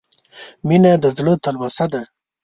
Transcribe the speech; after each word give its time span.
•مینه 0.67 0.91
د 1.03 1.05
زړه 1.17 1.33
تلوسه 1.43 1.85
ده. 1.93 2.01